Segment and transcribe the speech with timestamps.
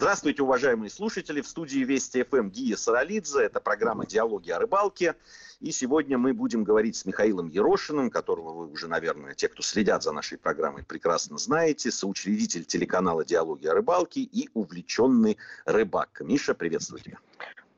[0.00, 1.42] Здравствуйте, уважаемые слушатели.
[1.42, 3.42] В студии Вести ФМ Гия Саралидзе.
[3.42, 5.14] Это программа «Диалоги о рыбалке».
[5.60, 10.02] И сегодня мы будем говорить с Михаилом Ерошиным, которого вы уже, наверное, те, кто следят
[10.02, 11.90] за нашей программой, прекрасно знаете.
[11.90, 15.36] Соучредитель телеканала «Диалоги о рыбалке» и увлеченный
[15.66, 16.22] рыбак.
[16.24, 17.18] Миша, приветствую тебя.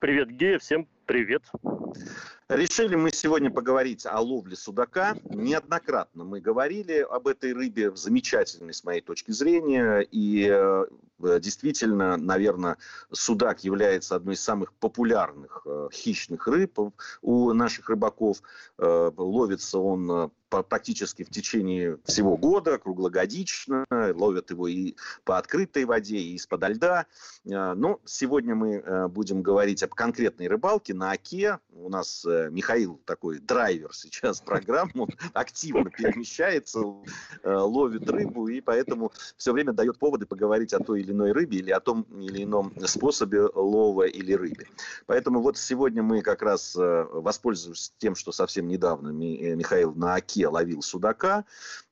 [0.03, 1.45] Привет, Гея, всем привет.
[2.48, 5.14] Решили мы сегодня поговорить о ловле судака.
[5.30, 10.01] Неоднократно мы говорили об этой рыбе, замечательной с моей точки зрения.
[10.01, 10.87] И э,
[11.38, 12.79] действительно, наверное,
[13.12, 16.80] судак является одной из самых популярных э, хищных рыб
[17.21, 18.38] у наших рыбаков.
[18.79, 20.32] Э, ловится он
[20.62, 23.87] практически в течение всего года, круглогодично.
[23.91, 27.06] Ловят его и по открытой воде, и из-под льда.
[27.45, 31.59] Но сегодня мы будем говорить об конкретной рыбалке на оке.
[31.70, 36.80] У нас Михаил такой драйвер сейчас программу, активно перемещается,
[37.43, 41.59] э, ловит рыбу, и поэтому все время дает поводы поговорить о той или иной рыбе
[41.59, 44.66] или о том или ином способе лова или рыбе.
[45.07, 50.15] Поэтому вот сегодня мы как раз э, воспользуемся тем, что совсем недавно э, Михаил на
[50.15, 51.45] оке ловил судака,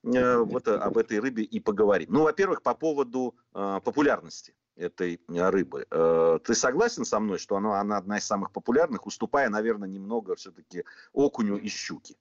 [0.03, 2.09] вот об этой рыбе и поговорим.
[2.13, 5.87] Ну, во-первых, по поводу популярности этой рыбы.
[5.91, 10.35] Э, ты согласен со мной, что она, она одна из самых популярных, уступая, наверное, немного
[10.37, 12.17] все-таки окуню и щуки?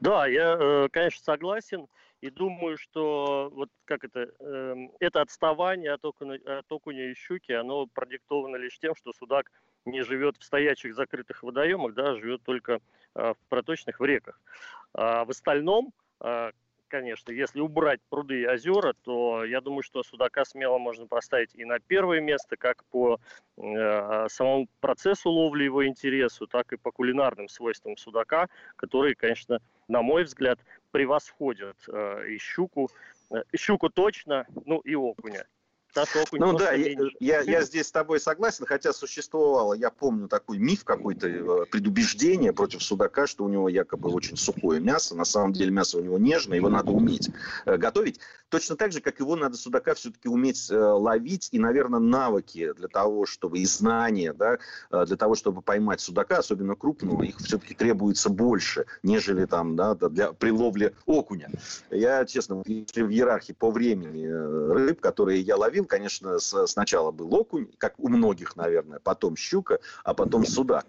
[0.00, 1.86] Да, я, э, конечно, согласен.
[2.24, 7.52] И думаю, что вот как это, э, это отставание от окуня, от окуня и щуки,
[7.52, 9.52] оно продиктовано лишь тем, что судак
[9.84, 12.80] не живет в стоячих закрытых водоемах, да, а живет только
[13.14, 14.40] в проточных в реках.
[14.94, 15.92] А в остальном,
[16.94, 17.32] конечно.
[17.32, 21.80] Если убрать пруды и озера, то я думаю, что судака смело можно поставить и на
[21.80, 23.18] первое место, как по
[23.56, 30.02] э, самому процессу ловли его интересу, так и по кулинарным свойствам судака, которые, конечно, на
[30.02, 30.58] мой взгляд,
[30.90, 32.90] превосходят э, и щуку,
[33.30, 35.44] э, щуку точно, ну и окуня.
[36.32, 40.84] Ну да, я, я, я здесь с тобой согласен, хотя существовало, я помню такой миф
[40.84, 45.14] какой-то, э, предубеждение против судака, что у него якобы очень сухое мясо.
[45.14, 47.30] На самом деле мясо у него нежное, его надо уметь
[47.64, 48.18] э, готовить.
[48.48, 52.88] Точно так же, как его надо судака все-таки уметь э, ловить, и, наверное, навыки для
[52.88, 54.58] того, чтобы, и знания, да,
[54.90, 60.32] для того, чтобы поймать судака, особенно крупного, их все-таки требуется больше, нежели там, да, для,
[60.32, 61.50] при ловле окуня.
[61.90, 67.34] Я, честно, если в иерархии по времени рыб, которые я ловил, ловил, конечно, сначала был
[67.34, 70.86] окунь, как у многих, наверное, потом щука, а потом судак.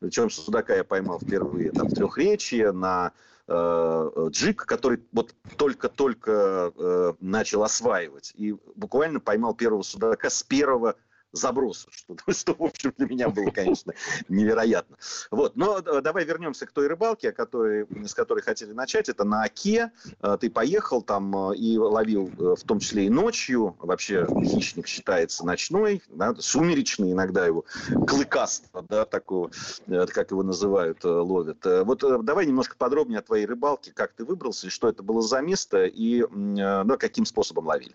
[0.00, 3.12] Причем судака я поймал впервые там, в трехречье на
[3.46, 8.32] э, джик, который вот только-только э, начал осваивать.
[8.36, 10.94] И буквально поймал первого судака с первого
[11.32, 13.92] заброса, что, что, в общем, для меня было, конечно,
[14.28, 14.96] невероятно.
[15.30, 19.08] Вот, но э, давай вернемся к той рыбалке, о которой, с которой хотели начать.
[19.08, 19.92] Это на Оке.
[20.20, 23.76] Э, ты поехал там э, и ловил, в том числе и ночью.
[23.78, 27.64] Вообще хищник считается ночной, да, сумеречный иногда его,
[28.06, 29.50] клыкаст, да, такого,
[29.86, 31.64] как его называют, ловят.
[31.64, 35.40] Вот давай немножко подробнее о твоей рыбалке, как ты выбрался, и что это было за
[35.40, 37.94] место, и ну, каким способом ловили.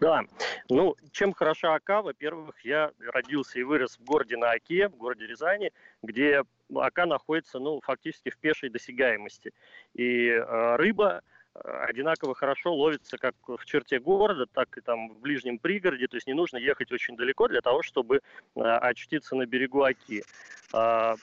[0.00, 0.22] Да,
[0.68, 5.26] ну, чем хороша Ака, во-первых, я родился и вырос в городе на Оке, в городе
[5.26, 5.72] Рязани,
[6.02, 6.42] где
[6.74, 9.52] Ака находится, ну, фактически в пешей досягаемости.
[9.94, 11.22] И э, рыба
[11.54, 16.16] э, одинаково хорошо ловится как в черте города, так и там в ближнем пригороде, то
[16.16, 18.16] есть не нужно ехать очень далеко для того, чтобы
[18.56, 20.24] э, очутиться на берегу Оки.
[20.72, 21.14] Э,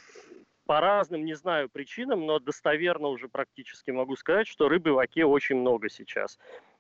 [0.68, 5.25] по разным, не знаю, причинам, но достоверно уже практически могу сказать, что рыбы в оке
[5.25, 6.38] очень много сейчас.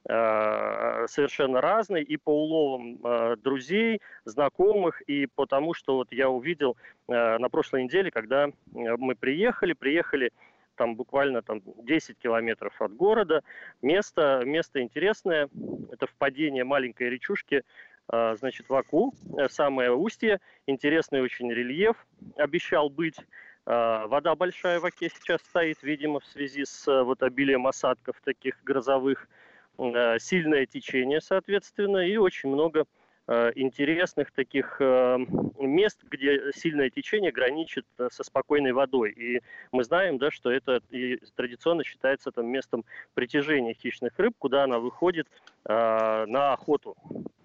[0.09, 6.77] Э, совершенно разные и по уловам э, друзей, знакомых, и потому что вот я увидел
[7.09, 10.31] э, на прошлой неделе, когда мы приехали, приехали
[10.75, 13.43] там буквально там 10 километров от города.
[13.81, 15.49] Место, место интересное,
[15.91, 17.63] это впадение маленькой речушки,
[18.07, 19.13] значит, в Аку,
[19.49, 21.97] самое устье, интересный очень рельеф
[22.37, 23.17] обещал быть.
[23.65, 29.27] Вода большая в Оке сейчас стоит, видимо, в связи с вот обилием осадков таких грозовых.
[29.77, 32.85] Э, сильное течение, соответственно, и очень много
[33.27, 35.17] э, интересных таких э,
[35.59, 39.11] мест, где сильное течение граничит со спокойной водой.
[39.11, 39.41] И
[39.71, 44.79] мы знаем, да, что это и традиционно считается там местом притяжения хищных рыб, куда она
[44.79, 45.27] выходит
[45.65, 46.95] на охоту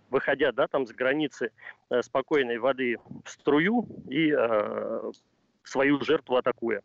[0.09, 1.53] выходя да, там с границы
[2.03, 4.31] спокойной воды в струю и
[5.65, 6.83] свою жертву атакуя.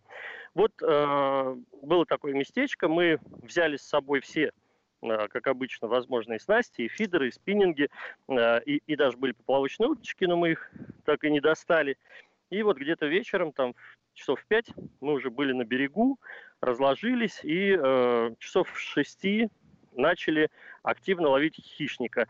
[0.55, 4.66] Вот было такое местечко, мы взяли с собой все Э,
[5.01, 7.89] как обычно, возможные снасти, и фидеры, и спиннинги,
[8.27, 10.71] э, и, и даже были поплавочные уточки, но мы их
[11.05, 11.97] так и не достали.
[12.49, 13.75] И вот где-то вечером, там
[14.13, 14.67] часов в пять,
[14.99, 16.17] мы уже были на берегу,
[16.61, 19.49] разложились, и э, часов в шести
[19.93, 20.49] начали
[20.83, 22.27] активно ловить хищника.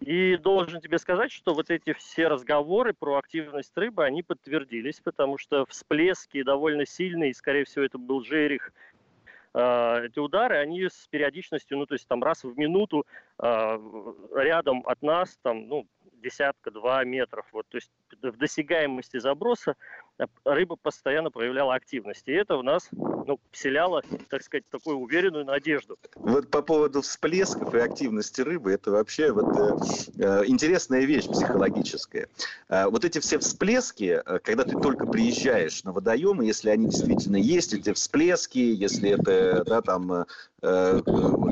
[0.00, 5.38] И должен тебе сказать, что вот эти все разговоры про активность рыбы, они подтвердились, потому
[5.38, 8.72] что всплески довольно сильные, и, скорее всего, это был жерех,
[9.54, 13.06] эти удары, они с периодичностью, ну, то есть там раз в минуту
[13.38, 13.80] а,
[14.34, 15.86] рядом от нас, там, ну,
[16.18, 17.46] десятка-два метров.
[17.52, 17.90] Вот, то есть
[18.22, 19.76] в досягаемости заброса
[20.18, 22.28] э, рыба постоянно проявляла активность.
[22.28, 22.88] И это в нас
[23.28, 25.98] ну, вселяло, так сказать, такую уверенную надежду.
[26.16, 29.76] Вот по поводу всплесков и активности рыбы, это вообще вот, э,
[30.18, 32.28] э интересная вещь психологическая.
[32.68, 37.36] Э, вот эти все всплески, э, когда ты только приезжаешь на водоемы, если они действительно
[37.36, 40.24] есть, эти всплески, если это да, там,
[40.62, 41.02] э,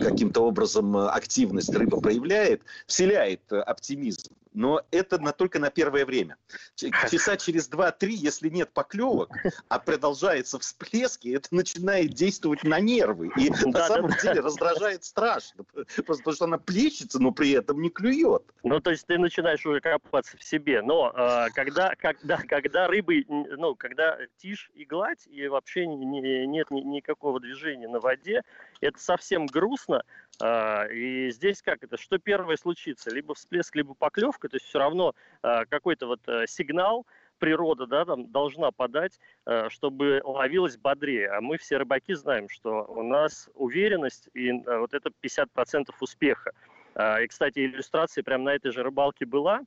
[0.00, 6.38] каким-то образом активность рыба проявляет, вселяет оптимизм но это на, только на первое время.
[6.74, 9.30] Часа через 2-3, если нет поклевок,
[9.68, 13.30] а продолжается всплески, это начинает действовать на нервы.
[13.36, 15.64] И на самом деле раздражает страшно.
[16.06, 18.42] Потому что она плещется, но при этом не клюет.
[18.62, 20.80] Ну, то есть ты начинаешь уже копаться в себе.
[20.80, 26.70] Но э, когда, когда, когда рыбы, ну, когда тишь и гладь, и вообще не, нет
[26.70, 28.42] никакого движения на воде,
[28.80, 30.02] это совсем грустно.
[30.42, 33.10] А, и здесь как это, что первое случится?
[33.10, 37.06] Либо всплеск, либо поклевка, то есть все равно а, какой-то вот э, сигнал,
[37.38, 41.28] природа да, там, должна подать, э, чтобы ловилось бодрее.
[41.28, 46.52] А мы все рыбаки знаем, что у нас уверенность и э, вот это 50% успеха.
[46.94, 49.60] А, и, кстати, иллюстрация прямо на этой же рыбалке была,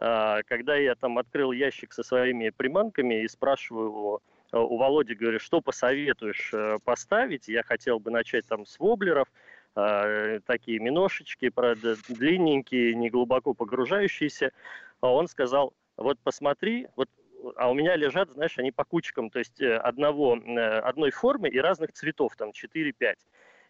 [0.00, 4.22] когда я там открыл ящик со своими приманками и спрашиваю его,
[4.52, 6.54] у Володи, говорю, что посоветуешь
[6.84, 7.48] поставить?
[7.48, 9.26] Я хотел бы начать там с воблеров–
[9.78, 14.52] э, такие миношечки, правда, длинненькие, не глубоко погружающиеся.
[15.00, 17.08] А он сказал, вот посмотри, вот
[17.56, 21.48] а у меня лежат, знаешь, они по кучкам, то есть э, одного, э, одной формы
[21.48, 22.92] и разных цветов, там 4-5.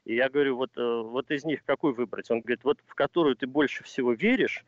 [0.05, 2.31] И я говорю, вот, вот из них какую выбрать?
[2.31, 4.65] Он говорит, вот в которую ты больше всего веришь,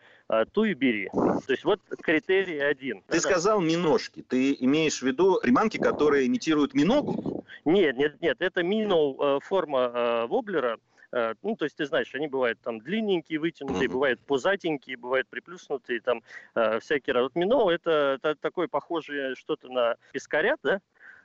[0.53, 1.09] ту и бери.
[1.13, 3.01] То есть вот критерий один.
[3.07, 4.23] Ты да, сказал миношки.
[4.23, 7.47] Ты имеешь в виду приманки, которые имитируют миногу?
[7.65, 8.37] Нет, нет, нет.
[8.43, 10.77] Это мино форма воблера,
[11.13, 13.93] ну, то есть ты знаешь, они бывают там длинненькие, вытянутые, mm-hmm.
[13.93, 16.23] бывают пузатенькие, бывают приплюснутые, там
[16.55, 17.23] э, всякие разные.
[17.25, 20.81] Вот мино это, это такое похожее что-то на пескарят, да?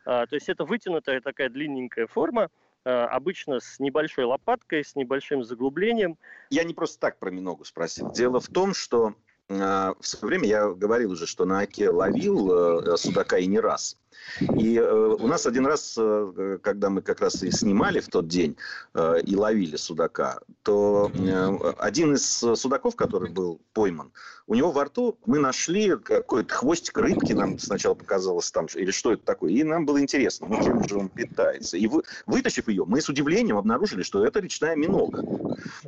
[0.06, 2.50] А, то есть это вытянутая такая длинненькая форма,
[2.84, 6.18] э, обычно с небольшой лопаткой, с небольшим заглублением.
[6.50, 8.12] Я не просто так про миногу спросил.
[8.12, 9.14] Дело в том, что
[9.48, 13.96] в свое время я говорил уже, что на Оке ловил судака и не раз.
[14.40, 18.28] И э, у нас один раз, э, когда мы как раз и снимали в тот
[18.28, 18.58] день
[18.94, 24.12] э, и ловили судака, то э, один из судаков, который был пойман,
[24.48, 29.14] у него во рту мы нашли какой-то хвостик рыбки, нам сначала показалось там, или что
[29.14, 31.78] это такое, и нам было интересно, ну чем же он питается.
[31.78, 35.24] И вы, вытащив ее, мы с удивлением обнаружили, что это речная минога.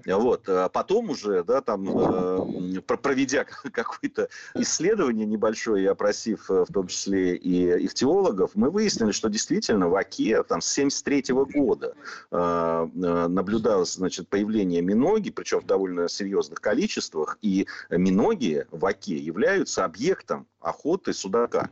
[0.06, 0.50] Вот.
[0.50, 7.36] А потом уже, да, там, э, проведя какое-то исследование небольшое и опросив в том числе
[7.36, 11.96] и ихтиологов, археологов, мы выяснили, что действительно в Оке там, с 1973 года
[12.32, 19.18] э, э, наблюдалось значит, появление миноги, причем в довольно серьезных количествах, и миноги в Оке
[19.18, 21.70] являются объектом охоты судака.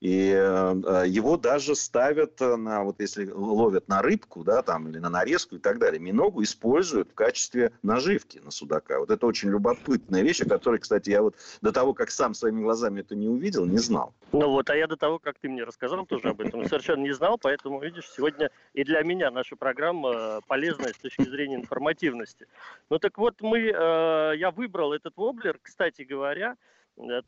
[0.00, 5.08] И э, его даже ставят на, вот если ловят на рыбку, да, там, или на
[5.08, 9.00] нарезку и так далее, миногу используют в качестве наживки на судака.
[9.00, 12.62] Вот это очень любопытная вещь, о которой, кстати, я вот до того, как сам своими
[12.62, 14.14] глазами это не увидел, не знал.
[14.32, 17.12] Ну вот, а я до того, как ты мне рассказал тоже об этом, совершенно не
[17.12, 22.46] знал, поэтому, видишь, сегодня и для меня наша программа полезная с точки зрения информативности.
[22.90, 26.75] Ну так вот, мы, э, я выбрал этот воблер, кстати говоря, Э,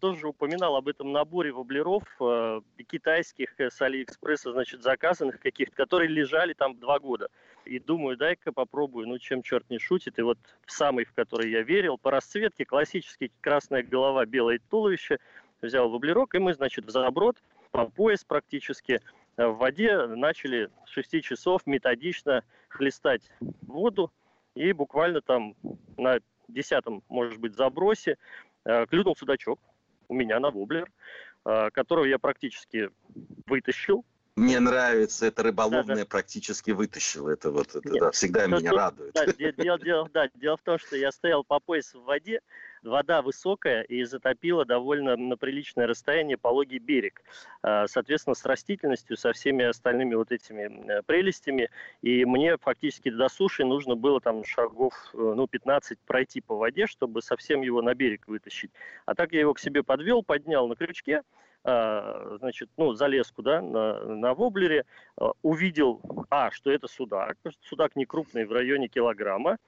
[0.01, 6.09] тоже упоминал об этом наборе воблеров э, китайских э, с Алиэкспресса, значит, заказанных каких-то, которые
[6.09, 7.29] лежали там два года.
[7.65, 10.19] И думаю, дай-ка попробую, ну чем черт не шутит.
[10.19, 15.19] И вот самый, в который я верил, по расцветке классический красная голова, белое туловище,
[15.61, 17.37] взял воблерок, и мы, значит, в заброд,
[17.71, 19.01] по пояс практически,
[19.37, 23.31] э, в воде начали с 6 часов методично хлестать
[23.67, 24.11] воду,
[24.55, 25.55] и буквально там
[25.99, 28.17] на десятом, может быть, забросе
[28.58, 28.58] Э,
[28.89, 29.59] клюнул судачок
[30.09, 30.91] у меня на воблер,
[31.45, 32.91] э, которого я практически
[33.47, 34.05] вытащил.
[34.37, 36.07] Мне нравится это рыболовное да, да.
[36.07, 37.29] практически вытащил.
[37.29, 39.15] Это вот это, Нет, да, всегда меня тут, радует.
[39.15, 42.41] Да, дело, дело, да, дело в том, что я стоял по пояс в воде,
[42.83, 47.23] вода высокая и затопила довольно на приличное расстояние пологий берег.
[47.63, 51.71] А, соответственно, с растительностью, со всеми остальными вот этими э, прелестями.
[52.03, 56.87] И мне фактически до суши нужно было там шагов э, ну, 15 пройти по воде,
[56.87, 58.71] чтобы совсем его на берег вытащить.
[59.07, 61.23] А так я его к себе подвел, поднял на крючке,
[61.65, 64.85] а, значит, ну, залез куда, на, на воблере,
[65.17, 69.59] а, увидел, а, что это судак, судак не крупный, в районе килограмма,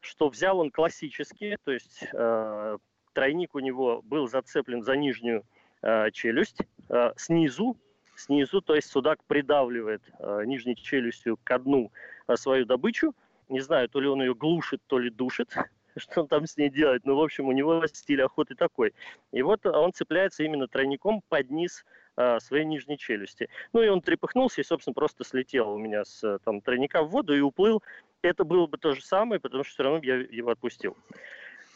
[0.00, 2.78] что взял он классические, то есть э,
[3.12, 5.44] Тройник у него был зацеплен за нижнюю
[5.82, 6.58] э, челюсть.
[6.88, 7.76] Э, снизу,
[8.14, 11.90] снизу, то есть судак придавливает э, нижней челюстью к дну
[12.28, 13.14] э, свою добычу.
[13.48, 15.52] Не знаю, то ли он ее глушит, то ли душит
[15.96, 17.04] что он там с ней делает.
[17.04, 18.94] Ну, в общем, у него стиль охоты такой.
[19.32, 21.84] И вот он цепляется именно тройником под низ
[22.16, 23.48] э, своей нижней челюсти.
[23.72, 27.36] Ну, и он трепыхнулся и, собственно, просто слетел у меня с там, тройника в воду
[27.36, 27.82] и уплыл.
[28.22, 30.96] Это было бы то же самое, потому что все равно я его отпустил.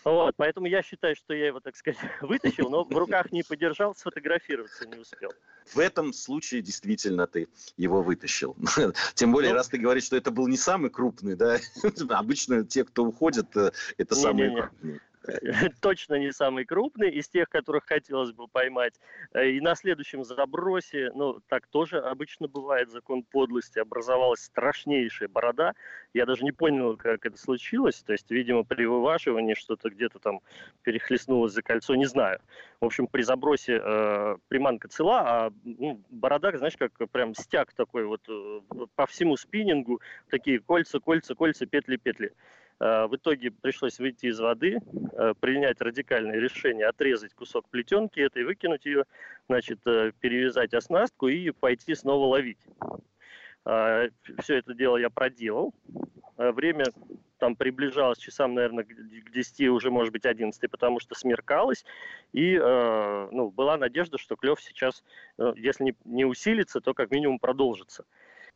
[0.04, 3.94] Вот, поэтому я считаю, что я его, так сказать, вытащил, но в руках не подержал,
[3.94, 5.32] сфотографироваться не успел.
[5.72, 7.48] В этом случае действительно ты
[7.78, 8.54] его вытащил.
[9.14, 11.58] Тем более, ну, раз ты говоришь, что это был не самый крупный, да,
[12.10, 15.00] обычно те, кто уходят, э, это самые крупные.
[15.80, 18.94] точно не самый крупный из тех, которых хотелось бы поймать.
[19.32, 25.74] Э, и на следующем забросе, ну, так тоже обычно бывает, закон подлости, образовалась страшнейшая борода.
[26.12, 28.02] Я даже не понял, как это случилось.
[28.02, 30.40] То есть, видимо, при вываживании что-то где-то там
[30.82, 32.40] перехлестнулось за кольцо, не знаю.
[32.80, 38.04] В общем, при забросе э, приманка цела, а ну, борода, знаешь, как прям стяг такой
[38.04, 38.60] вот э,
[38.94, 42.32] по всему спиннингу, такие кольца, кольца, кольца, петли, петли.
[42.80, 44.78] Э, в итоге пришлось выйти из воды,
[45.12, 49.04] э, принять радикальное решение, отрезать кусок плетенки этой, выкинуть ее,
[49.48, 52.60] значит, э, перевязать оснастку и пойти снова ловить.
[54.42, 55.72] Все это дело я проделал.
[56.36, 56.84] Время
[57.38, 61.86] там приближалось часам, наверное, к 10, уже, может быть, 11, потому что смеркалось.
[62.34, 65.02] И ну, была надежда, что клев сейчас,
[65.56, 68.04] если не усилится, то как минимум продолжится.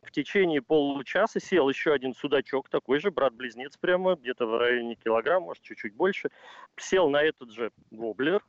[0.01, 5.47] В течение получаса сел еще один судачок, такой же, брат-близнец прямо, где-то в районе килограмма,
[5.47, 6.29] может, чуть-чуть больше.
[6.77, 8.43] Сел на этот же воблер,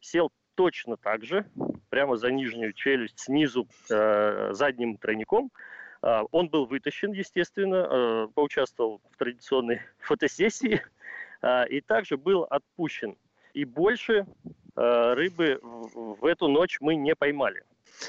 [0.00, 1.48] сел точно так же,
[1.90, 5.52] прямо за нижнюю челюсть, снизу э, задним тройником.
[6.02, 10.82] Э, он был вытащен, естественно, э, поучаствовал в традиционной фотосессии
[11.42, 13.16] э, и также был отпущен.
[13.54, 14.26] И больше
[14.76, 17.64] рыбы в, в эту ночь мы не поймали.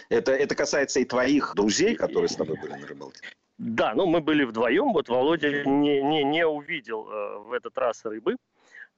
[0.09, 3.21] Это, это касается и твоих друзей, которые с тобой были на рыбалке?
[3.57, 4.93] Да, ну мы были вдвоем.
[4.93, 8.35] Вот Володя не, не, не увидел э, в этот раз рыбы.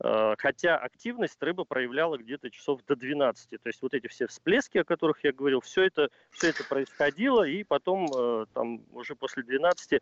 [0.03, 3.49] Э, хотя активность рыба проявляла где-то часов до 12.
[3.49, 7.47] То есть вот эти все всплески, о которых я говорил, все это, все это происходило,
[7.47, 10.01] и потом э, там уже после 12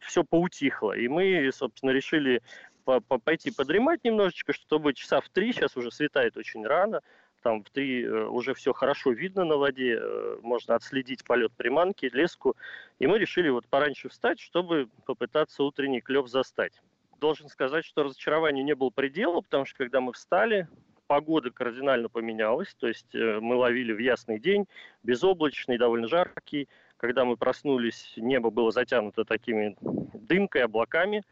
[0.00, 0.96] все поутихло.
[0.96, 2.42] И мы, собственно, решили
[2.84, 7.00] пойти подремать немножечко, чтобы часа в три, сейчас уже светает очень рано,
[7.44, 12.10] там в три э, уже все хорошо видно на воде, э, можно отследить полет приманки,
[12.12, 12.56] леску.
[12.98, 16.80] И мы решили вот пораньше встать, чтобы попытаться утренний клев застать.
[17.20, 20.68] Должен сказать, что разочарование не было предела, потому что когда мы встали,
[21.06, 24.66] погода кардинально поменялась, то есть э, мы ловили в ясный день,
[25.02, 26.68] безоблачный, довольно жаркий.
[26.96, 29.76] Когда мы проснулись, небо было затянуто такими
[30.14, 31.22] дымкой, облаками.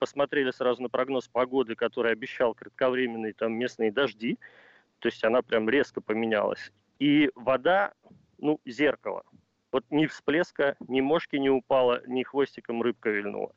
[0.00, 4.36] Посмотрели сразу на прогноз погоды, который обещал кратковременные там местные дожди
[5.00, 6.70] то есть она прям резко поменялась.
[6.98, 7.92] И вода,
[8.38, 9.24] ну, зеркало.
[9.72, 13.52] Вот ни всплеска, ни мошки не упала, ни хвостиком рыбка вильнула.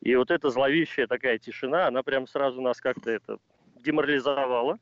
[0.00, 3.38] И вот эта зловещая такая тишина, она прям сразу нас как-то это
[3.76, 4.78] деморализовала.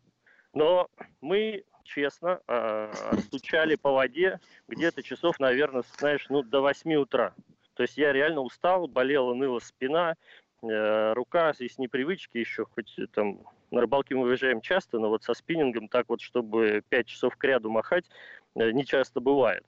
[0.54, 0.88] Но
[1.20, 2.92] мы честно э,
[3.26, 7.34] стучали по воде где-то часов, наверное, знаешь, ну, до 8 утра.
[7.74, 10.14] То есть я реально устал, болела, ныла спина,
[10.62, 13.38] рука из непривычки еще, хоть там
[13.70, 17.44] на рыбалке мы выезжаем часто, но вот со спиннингом так вот, чтобы 5 часов к
[17.44, 18.06] ряду махать,
[18.54, 19.64] э, не часто бывает.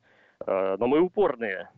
[0.47, 1.69] Но мы упорные.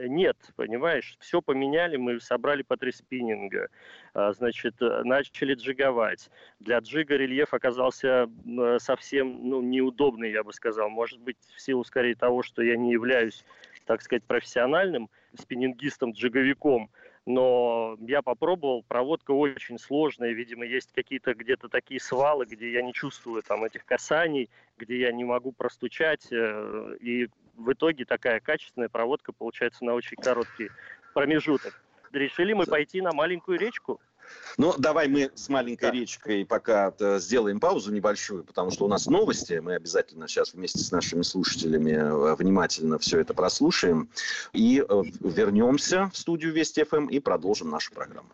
[0.00, 3.68] Нет, понимаешь, все поменяли, мы собрали по три спиннинга,
[4.14, 6.30] значит, э, начали джиговать.
[6.60, 10.88] Для джига рельеф оказался э, совсем ну, неудобный, я бы сказал.
[10.88, 13.44] Может быть, в силу скорее того, что я не являюсь,
[13.86, 16.90] так сказать, профессиональным спиннингистом-джиговиком,
[17.28, 22.94] но я попробовал, проводка очень сложная, видимо, есть какие-то где-то такие свалы, где я не
[22.94, 28.88] чувствую там этих касаний, где я не могу простучать, э, и в итоге такая качественная
[28.88, 30.70] проводка получается на очень короткий
[31.12, 31.78] промежуток.
[32.12, 34.00] Решили мы пойти на маленькую речку,
[34.56, 35.90] ну, давай мы с маленькой да.
[35.92, 39.54] речкой пока э, сделаем паузу небольшую, потому что у нас новости.
[39.54, 44.10] Мы обязательно сейчас вместе с нашими слушателями э, внимательно все это прослушаем.
[44.52, 48.30] И э, вернемся в студию Вести ФМ и продолжим нашу программу.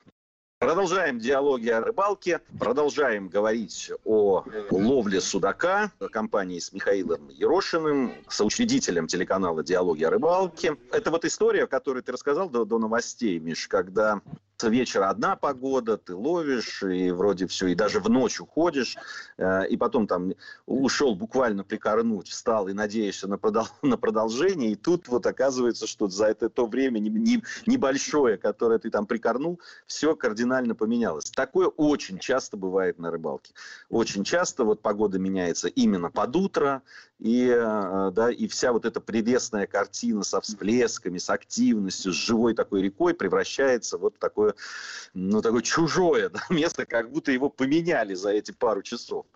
[0.64, 9.62] Продолжаем диалоги о рыбалке, продолжаем говорить о ловле судака компании с Михаилом Ерошиным, соучредителем телеканала
[9.62, 10.78] «Диалоги о рыбалке».
[10.90, 14.22] Это вот история, которую ты рассказал до, до новостей, Миш, когда
[14.62, 18.96] вечера одна погода, ты ловишь, и вроде все, и даже в ночь уходишь,
[19.36, 20.32] э, и потом там
[20.66, 26.08] ушел буквально прикорнуть, встал и надеешься на, продол- на продолжение, и тут вот оказывается, что
[26.08, 31.30] за это то время не, не, небольшое, которое ты там прикорнул, все кардинально поменялось.
[31.30, 33.52] Такое очень часто бывает на рыбалке.
[33.88, 36.82] Очень часто вот погода меняется именно под утро,
[37.18, 42.54] и, э, да, и вся вот эта прелестная картина со всплесками, с активностью, с живой
[42.54, 44.53] такой рекой превращается вот в такое,
[45.14, 49.26] ну, такое чужое да, место, как будто его поменяли за эти пару часов.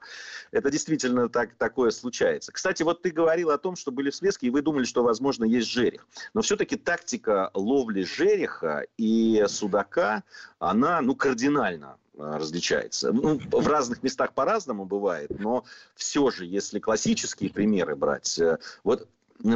[0.50, 2.52] Это действительно так, такое случается.
[2.52, 5.68] Кстати, вот ты говорил о том, что были всплески, и вы думали, что, возможно, есть
[5.68, 6.06] жерех.
[6.34, 10.22] Но все-таки тактика ловли жереха и судака,
[10.58, 13.12] она, ну, кардинально Э, различается.
[13.12, 19.06] Ну, в разных местах по-разному бывает, но все же, если классические примеры брать, э, вот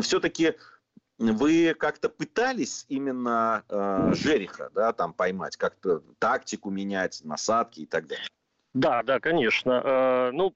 [0.02, 0.54] все-таки
[1.31, 8.07] вы как-то пытались именно э, жереха, да, там поймать, как-то тактику менять, насадки и так
[8.09, 8.26] далее?
[8.75, 9.83] Да, да, конечно.
[9.85, 10.55] Э, ну,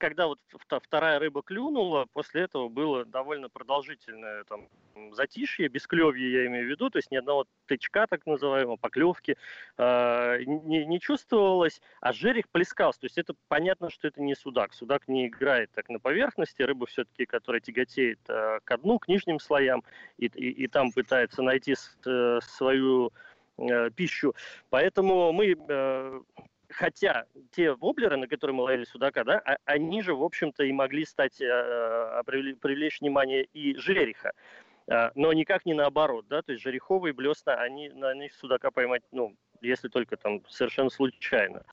[0.00, 0.40] когда вот
[0.82, 4.66] вторая рыба клюнула, после этого было довольно продолжительное там
[5.12, 9.36] затишье, бесклевье я имею в виду, то есть ни одного тычка, так называемого, поклевки
[9.76, 13.00] э, не, не чувствовалось, а жерех плескался.
[13.00, 14.72] То есть это понятно, что это не судак.
[14.72, 19.38] Судак не играет так на поверхности, рыба все-таки, которая тяготеет э, ко дну, к нижним
[19.38, 19.84] слоям,
[20.16, 21.74] и, и, и там пытается найти
[22.06, 23.12] э, свою
[23.58, 24.34] э, пищу.
[24.70, 26.20] Поэтому мы э,
[26.70, 30.72] хотя те воблеры, на которые мы ловили судака, да, а, они же, в общем-то, и
[30.72, 34.32] могли стать, э, привлечь внимание и жереха.
[34.86, 39.02] Э, но никак не наоборот, да, то есть жереховые блесна, они, на них судака поймать,
[39.12, 41.64] ну, если только там совершенно случайно.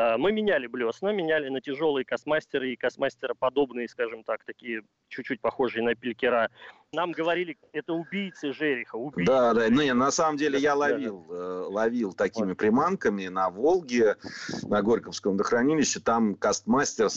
[0.00, 5.40] Э, мы меняли блесна, меняли на тяжелые космастеры и космастера подобные, скажем так, такие чуть-чуть
[5.40, 6.50] похожие на пелькера.
[6.92, 8.96] Нам говорили, это убийцы жереха.
[8.96, 9.30] Убийцы.
[9.30, 11.26] Да, да, ну, на самом деле я ловил.
[11.30, 14.16] Э, ловил такими приманками на Волге,
[14.62, 16.00] на Горьковском водохранилище.
[16.00, 17.08] Там кастмастер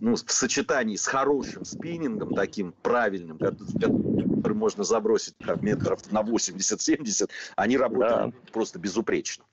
[0.00, 7.28] ну, в сочетании с хорошим спиннингом, таким правильным, который можно забросить как метров на 80-70,
[7.56, 8.52] они работают да.
[8.52, 9.44] просто безупречно.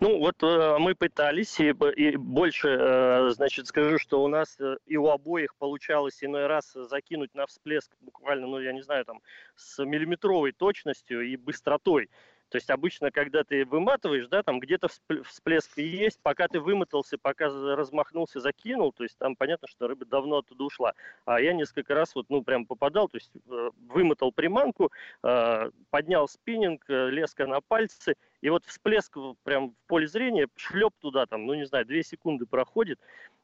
[0.00, 4.76] Ну, вот э, мы пытались, и, и больше, э, значит, скажу, что у нас э,
[4.86, 9.20] и у обоих получалось иной раз закинуть на всплеск буквально, ну, я не знаю, там,
[9.56, 12.08] с миллиметровой точностью и быстротой.
[12.50, 14.88] То есть обычно, когда ты выматываешь, да, там где-то
[15.24, 20.38] всплеск есть, пока ты вымотался, пока размахнулся, закинул, то есть там понятно, что рыба давно
[20.38, 20.92] оттуда ушла.
[21.24, 24.90] А я несколько раз вот, ну, прям попадал, то есть э, вымотал приманку,
[25.22, 30.94] э, поднял спиннинг, э, леска на пальцы, и вот всплеск прям в поле зрения, шлеп
[30.98, 32.98] туда, там, ну, не знаю, две секунды проходит,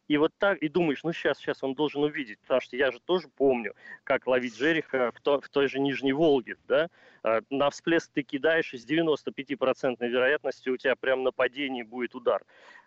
[0.08, 3.00] и вот так, и думаешь, ну сейчас, сейчас он должен увидеть, потому что я же
[3.00, 6.88] тоже помню, как ловить жереха в, то, в той же Нижней Волге, да,
[7.22, 12.14] а, на всплеск ты кидаешь, и с 95% вероятностью у тебя прям на падении будет
[12.14, 12.42] удар.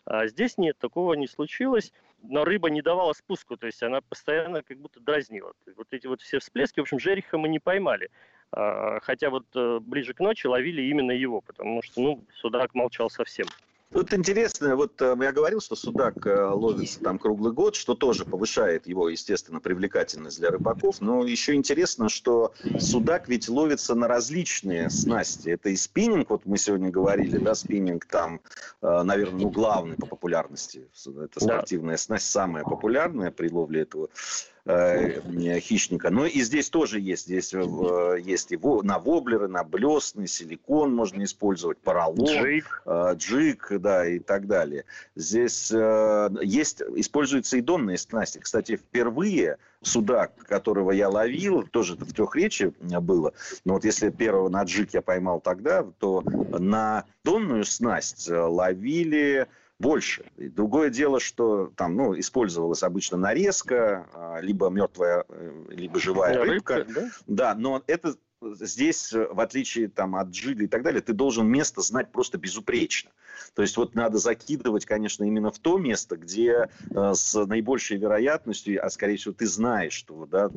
[0.05, 1.91] А здесь нет, такого не случилось,
[2.23, 5.53] но рыба не давала спуску, то есть она постоянно как будто дразнила.
[5.75, 8.09] Вот эти вот все всплески, в общем, жереха мы не поймали.
[8.51, 13.09] А, хотя вот э, ближе к ночи ловили именно его, потому что, ну, судак молчал
[13.09, 13.45] совсем.
[13.91, 18.23] Тут интересно, вот э, я говорил, что судак э, ловится там круглый год, что тоже
[18.23, 21.01] повышает его, естественно, привлекательность для рыбаков.
[21.01, 25.49] Но еще интересно, что судак ведь ловится на различные снасти.
[25.49, 28.41] Это и спиннинг, вот мы сегодня говорили, да, спиннинг там,
[28.83, 30.87] э, наверное, ну, главный по популярности.
[31.05, 34.09] Это спортивная снасть, самая популярная при ловле этого
[34.69, 36.09] хищника.
[36.09, 37.25] Но и здесь тоже есть.
[37.25, 43.71] Здесь э, есть и на воблеры, на блесны, силикон можно использовать, поролон, джик, э, джик
[43.79, 44.85] да, и так далее.
[45.15, 48.39] Здесь э, есть, используются и донные снасти.
[48.39, 54.63] Кстати, впервые судак, которого я ловил, тоже в трехречи было, но вот если первого на
[54.63, 59.47] джик я поймал тогда, то на донную снасть ловили
[59.79, 60.25] больше.
[60.37, 66.37] И другое дело, что там, ну, использовалась обычно нарезка, а, либо мертвая, э, либо живая
[66.43, 66.75] рыбка.
[66.75, 67.09] рыбка да?
[67.27, 71.81] да, но это здесь, в отличие там, от джига и так далее, ты должен место
[71.81, 73.11] знать просто безупречно.
[73.53, 78.85] То есть вот надо закидывать, конечно, именно в то место, где э, с наибольшей вероятностью,
[78.85, 80.49] а скорее всего ты знаешь, что да,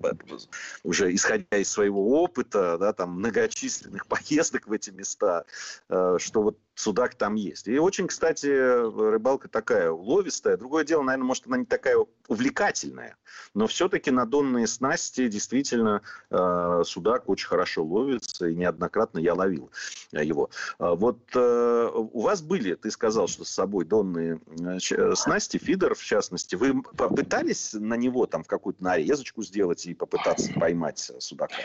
[0.83, 5.45] уже исходя из своего опыта, да, там многочисленных поездок в эти места,
[5.89, 7.69] э, что вот судак там есть.
[7.69, 10.57] И очень, кстати, рыбалка такая уловистая.
[10.57, 11.97] Другое дело, наверное, может, она не такая
[12.29, 13.17] увлекательная,
[13.55, 19.71] но все-таки на донные снасти действительно э, судак очень хорошо ловится, и неоднократно я ловил
[20.13, 20.51] его.
[20.79, 25.95] А вот э, у вас были, ты сказал, что с собой донные э, снасти, фидер
[25.95, 26.57] в частности.
[26.57, 31.57] Вы попытались на него там в какую-то нарезочку сделать и попытаться поймать судака?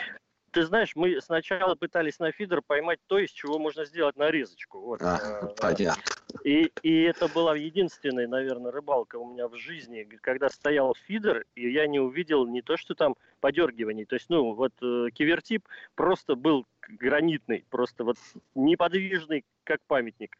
[0.52, 4.80] Ты знаешь, мы сначала пытались на фидер поймать то, из чего можно сделать нарезочку.
[4.80, 5.02] Вот.
[5.02, 6.02] А, понятно.
[6.44, 11.70] И, и это была единственная, наверное, рыбалка у меня в жизни, когда стоял фидер, и
[11.72, 14.06] я не увидел не то, что там подергиваний.
[14.06, 18.18] То есть, ну, вот э, кивертип просто был гранитный, просто вот
[18.56, 20.38] неподвижный, как памятник.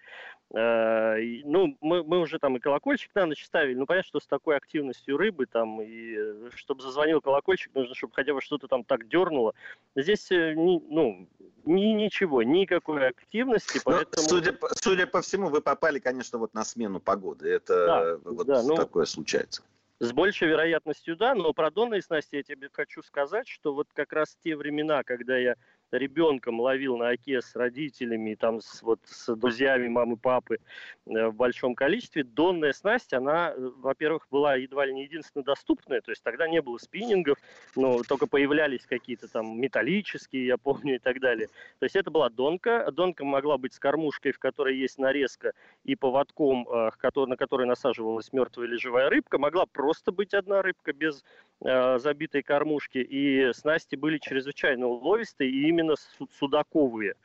[0.54, 3.76] Э, ну, мы, мы уже там и колокольчик на ночь ставили.
[3.76, 8.14] Ну, понятно, что с такой активностью рыбы там, и э, чтобы зазвонил колокольчик, нужно, чтобы
[8.14, 9.54] хотя бы что-то там так дернуло.
[9.96, 11.28] Здесь, э, ну,
[11.66, 14.24] ни, ничего, никакой активности, ну, поэтому...
[14.24, 17.50] Но, судя, судя по всему, вы попали, конечно, вот на смену погоды.
[17.50, 17.86] Это
[18.24, 19.64] да, вот да, ну, такое случается.
[20.00, 24.14] С большей вероятностью, да, но про донные снасти я тебе хочу сказать, что вот как
[24.14, 25.56] раз те времена, когда я
[25.92, 30.58] ребенком ловил на оке с родителями, там, с, вот, с друзьями мамы, папы
[31.06, 36.02] э, в большом количестве, донная снасть, она, э, во-первых, была едва ли не единственно доступная,
[36.02, 37.38] то есть тогда не было спиннингов,
[37.76, 41.48] но только появлялись какие-то там металлические, я помню, и так далее.
[41.80, 45.96] То есть это была донка, донка могла быть с кормушкой, в которой есть нарезка, и
[45.96, 46.92] поводком, э,
[47.28, 51.24] на который насаживалась мертвая или живая рыбка, могла просто быть одна рыбка без
[51.60, 55.96] забитой кормушки, и снасти были чрезвычайно уловистые, и именно
[56.40, 57.16] судаковые.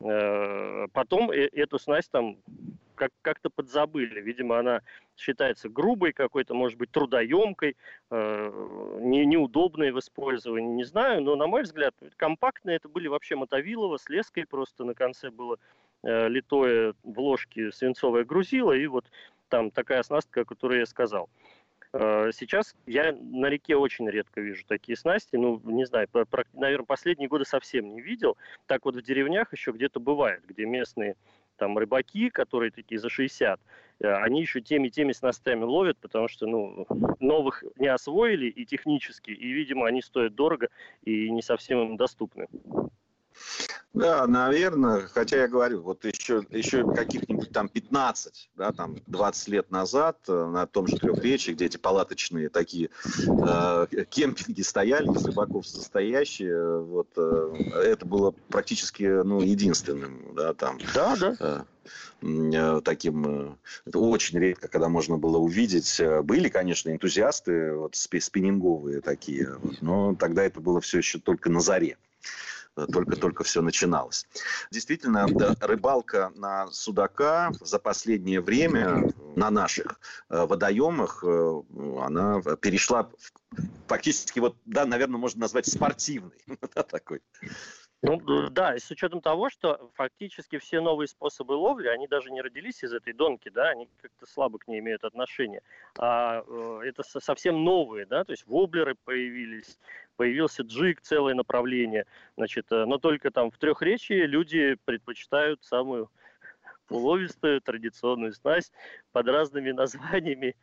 [0.00, 2.36] Э, потом э, эту снасть там
[2.94, 4.20] как- как-то подзабыли.
[4.20, 4.82] Видимо, она
[5.16, 7.76] считается грубой какой-то, может быть, трудоемкой,
[8.10, 11.22] э, не, неудобной в использовании, не знаю.
[11.22, 15.58] Но, на мой взгляд, компактные это были вообще мотовилово с леской просто на конце было
[16.06, 19.06] литое в ложке свинцовое грузило, и вот
[19.48, 21.30] там такая оснастка, о которой я сказал.
[21.96, 25.36] Э, сейчас я на реке очень редко вижу такие снасти.
[25.36, 28.36] Ну, не знаю, про, наверное, последние годы совсем не видел.
[28.66, 31.14] Так вот в деревнях еще где-то бывает, где местные
[31.56, 33.60] там рыбаки, которые такие за 60,
[34.00, 36.84] э, они еще теми-теми снастями ловят, потому что ну,
[37.20, 40.70] новых не освоили и технически, и, видимо, они стоят дорого
[41.04, 42.48] и не совсем им доступны.
[43.94, 49.70] Да, наверное, хотя я говорю, вот еще, еще каких-нибудь там 15, да, там 20 лет
[49.70, 55.68] назад э, на том же Трехречье, где эти палаточные такие э, кемпинги стояли, из рыбаков
[55.68, 60.78] состоящие, вот, э, это было практически, ну, единственным, да, там.
[60.92, 61.36] Да, да.
[61.38, 61.62] Э,
[62.20, 63.54] э таким, э,
[63.86, 66.00] это очень редко, когда можно было увидеть.
[66.24, 71.60] Были, конечно, энтузиасты вот, спиннинговые такие, вот, но тогда это было все еще только на
[71.60, 71.96] заре
[72.74, 74.26] только-только все начиналось.
[74.70, 75.26] Действительно,
[75.60, 81.62] рыбалка на судака за последнее время на наших э, водоемах, э,
[82.00, 83.08] она перешла
[83.86, 86.36] фактически, вот, да, наверное, можно назвать спортивной.
[86.88, 87.20] такой.
[88.06, 92.42] Ну да, и с учетом того, что фактически все новые способы ловли, они даже не
[92.42, 95.62] родились из этой донки, да, они как-то слабо к ней имеют отношение.
[95.98, 99.78] А э, это совсем новые, да, то есть воблеры появились,
[100.16, 106.10] появился джиг, целое направление, значит, э, но только там в трехречии люди предпочитают самую
[106.90, 108.72] уловистую традиционную снасть
[109.12, 110.56] под разными названиями,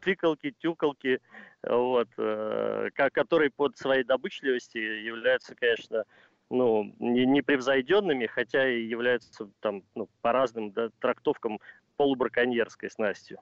[0.00, 1.20] тыкалки, тюкалки,
[1.62, 6.04] вот, э, которые под своей добычливостью являются, конечно,
[6.50, 11.58] ну, непревзойденными, хотя и являются там ну, по разным да, трактовкам
[11.96, 13.38] полубраконьерской снастью.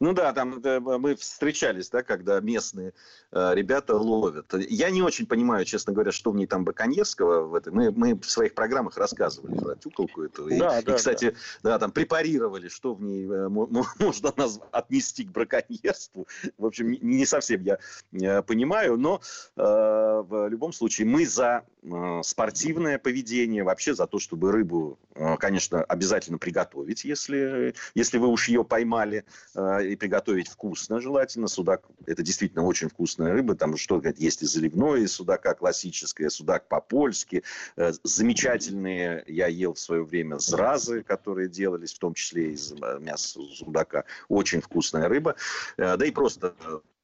[0.00, 2.92] Ну да, там да, мы встречались, да, когда местные
[3.32, 4.52] э, ребята ловят.
[4.54, 7.46] Я не очень понимаю, честно говоря, что в ней там браконьерского.
[7.46, 7.72] В этой.
[7.72, 10.48] Мы, мы в своих программах рассказывали про тюкалку эту.
[10.48, 11.70] И, да, да, и, кстати, да.
[11.70, 13.48] да, там препарировали, что в ней э,
[13.98, 16.26] можно нас отнести к браконьерству.
[16.58, 17.78] В общем, не совсем я
[18.12, 19.20] э, понимаю, но
[19.56, 25.36] э, в любом случае мы за э, спортивное поведение, вообще за то, чтобы рыбу, э,
[25.36, 29.24] конечно, обязательно приготовить, если, если вы уж ее поймали.
[29.54, 31.48] Э, и приготовить вкусно желательно.
[31.48, 33.54] Судак– это действительно очень вкусная рыба.
[33.54, 37.44] Там что есть и заливное судака классическое, судак по-польски.
[37.76, 42.98] Э, замечательные я ел в свое время зразы, которые делались, в том числе из э,
[43.00, 44.04] мяса судака.
[44.28, 45.36] Очень вкусная рыба.
[45.76, 46.54] Э, да и просто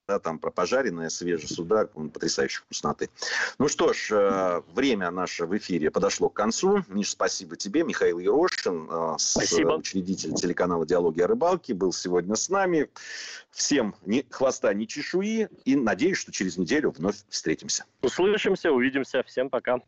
[0.08, 3.10] да, там про пожаренное свежий судак, он потрясающей вкусноты.
[3.58, 6.84] Ну что ж, э, время наше в эфире подошло к концу.
[6.88, 7.82] Миш, спасибо тебе.
[7.82, 9.72] Михаил Ерошин, э, спасибо.
[9.72, 12.88] учредитель телеканала «Диалоги о рыбалке», был сегодня с нами.
[13.50, 15.48] Всем ни хвоста, ни чешуи.
[15.64, 17.84] И надеюсь, что через неделю вновь встретимся.
[18.02, 19.24] Услышимся, увидимся.
[19.24, 19.80] Всем пока.